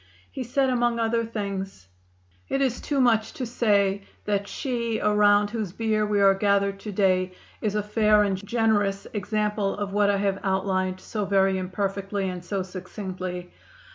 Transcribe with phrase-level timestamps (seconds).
[0.31, 1.87] He said, among other things:
[2.49, 6.91] "It is too much to say that she around whose bier we are gathered to
[6.91, 12.27] day is a fair and generous example of what I have outlined so very imperfectly
[12.29, 13.51] and so succinctly.